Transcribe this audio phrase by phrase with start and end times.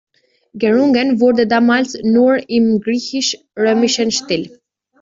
[0.55, 4.49] Gerungen wurde damals nur im griechisch-römischen Stil.